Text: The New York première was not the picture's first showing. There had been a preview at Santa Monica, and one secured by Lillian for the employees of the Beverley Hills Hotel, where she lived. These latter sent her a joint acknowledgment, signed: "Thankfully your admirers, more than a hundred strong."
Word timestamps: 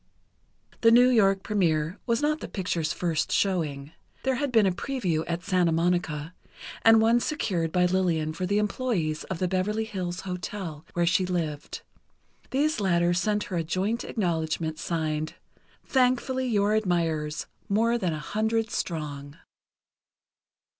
The 0.81 0.89
New 0.89 1.09
York 1.09 1.43
première 1.43 1.97
was 2.07 2.23
not 2.23 2.39
the 2.39 2.47
picture's 2.47 2.91
first 2.91 3.31
showing. 3.31 3.91
There 4.23 4.33
had 4.33 4.51
been 4.51 4.65
a 4.65 4.71
preview 4.71 5.23
at 5.27 5.43
Santa 5.43 5.71
Monica, 5.71 6.33
and 6.81 6.99
one 6.99 7.19
secured 7.19 7.71
by 7.71 7.85
Lillian 7.85 8.33
for 8.33 8.47
the 8.47 8.57
employees 8.57 9.25
of 9.25 9.37
the 9.37 9.47
Beverley 9.47 9.83
Hills 9.83 10.21
Hotel, 10.21 10.83
where 10.93 11.05
she 11.05 11.27
lived. 11.27 11.83
These 12.49 12.79
latter 12.79 13.13
sent 13.13 13.43
her 13.43 13.57
a 13.57 13.63
joint 13.63 14.03
acknowledgment, 14.03 14.79
signed: 14.79 15.35
"Thankfully 15.85 16.47
your 16.47 16.73
admirers, 16.73 17.45
more 17.69 17.99
than 17.99 18.11
a 18.13 18.17
hundred 18.17 18.71
strong." 18.71 19.37